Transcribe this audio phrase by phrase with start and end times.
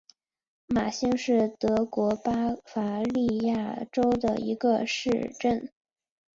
[0.65, 5.69] 马兴是德国巴伐利亚州的一个市镇。